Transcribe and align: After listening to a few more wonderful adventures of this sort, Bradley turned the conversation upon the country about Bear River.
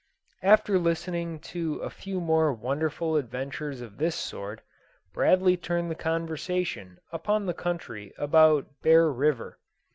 After 0.41 0.79
listening 0.79 1.37
to 1.53 1.75
a 1.81 1.91
few 1.91 2.19
more 2.19 2.51
wonderful 2.51 3.17
adventures 3.17 3.81
of 3.81 3.99
this 3.99 4.15
sort, 4.15 4.61
Bradley 5.13 5.57
turned 5.57 5.91
the 5.91 6.05
conversation 6.09 6.97
upon 7.11 7.45
the 7.45 7.53
country 7.53 8.11
about 8.17 8.81
Bear 8.81 9.11
River. 9.11 9.59